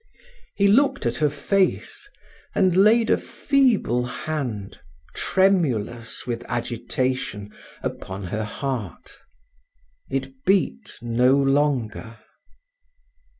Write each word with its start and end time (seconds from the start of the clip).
He 0.55 0.67
looked 0.67 1.05
at 1.05 1.17
her 1.17 1.29
face, 1.29 2.09
and 2.55 2.75
laid 2.75 3.11
a 3.11 3.19
feeble 3.19 4.07
hand, 4.07 4.79
tremulous 5.13 6.25
with 6.25 6.43
agitation, 6.49 7.53
upon 7.83 8.23
her 8.23 8.43
heart 8.43 9.19
it 10.09 10.33
beat 10.43 10.97
no 11.03 11.35
longer. 11.37 12.17